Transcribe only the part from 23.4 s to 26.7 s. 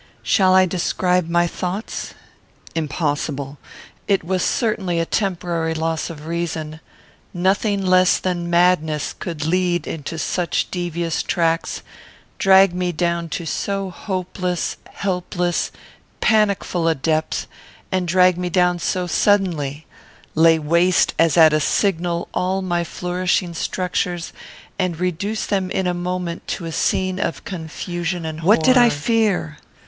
structures, and reduce them in a moment to